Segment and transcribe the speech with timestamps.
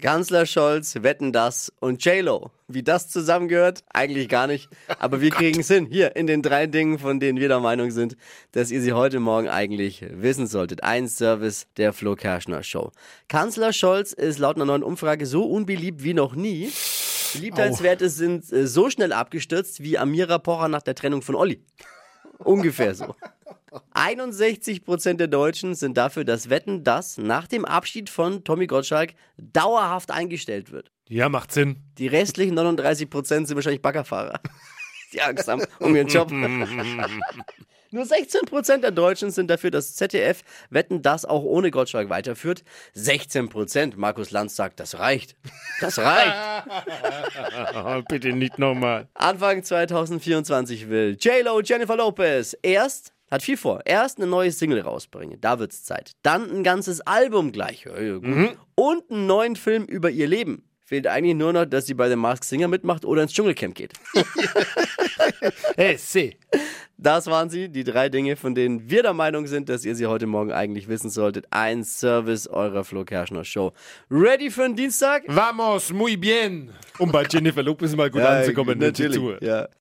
[0.00, 2.50] Kanzler Scholz, Wetten das und JLo.
[2.66, 3.84] Wie das zusammengehört?
[3.92, 4.68] Eigentlich gar nicht.
[4.98, 5.86] Aber wir kriegen es hin.
[5.86, 8.16] Hier in den drei Dingen, von denen wir der Meinung sind,
[8.52, 10.82] dass ihr sie heute Morgen eigentlich wissen solltet.
[10.82, 12.90] Ein Service der Flo Kerschner Show.
[13.28, 16.72] Kanzler Scholz ist laut einer neuen Umfrage so unbeliebt wie noch nie.
[17.34, 21.62] Beliebtheitswerte sind äh, so schnell abgestürzt wie Amira Pocher nach der Trennung von Olli.
[22.38, 23.14] Ungefähr so.
[24.00, 29.12] 61 Prozent der Deutschen sind dafür, dass Wetten, das nach dem Abschied von Tommy Gottschalk
[29.36, 30.90] dauerhaft eingestellt wird.
[31.06, 31.82] Ja, macht Sinn.
[31.98, 34.40] Die restlichen 39 Prozent sind wahrscheinlich Baggerfahrer,
[35.12, 36.30] die Angst haben um ihren Job.
[37.90, 42.64] Nur 16 Prozent der Deutschen sind dafür, dass ZDF Wetten, das auch ohne Gottschalk weiterführt.
[42.94, 45.36] 16 Prozent, Markus Lanz sagt, das reicht.
[45.80, 46.32] Das reicht.
[48.08, 49.08] Bitte nicht nochmal.
[49.12, 53.80] Anfang 2024 will JLo Jennifer Lopez erst hat viel vor.
[53.84, 56.12] Erst eine neue Single rausbringen, da wird's Zeit.
[56.22, 57.84] Dann ein ganzes Album gleich.
[57.84, 58.56] Ja, ja, gut.
[58.74, 60.64] Und einen neuen Film über ihr Leben.
[60.84, 63.92] Fehlt eigentlich nur noch, dass sie bei The Masked Singer mitmacht oder ins Dschungelcamp geht.
[65.76, 66.36] Hey, seh.
[66.98, 70.06] Das waren sie, die drei Dinge, von denen wir der Meinung sind, dass ihr sie
[70.06, 71.46] heute Morgen eigentlich wissen solltet.
[71.50, 73.72] Ein Service eurer Flo Kerschner Show.
[74.10, 75.22] Ready für den Dienstag?
[75.26, 76.70] Vamos, muy bien.
[76.98, 78.78] Um bei Jennifer Lopez mal gut anzukommen.
[78.78, 79.42] nette Tour.
[79.42, 79.68] Ja.